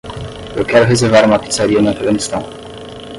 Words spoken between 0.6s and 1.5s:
quero reservar uma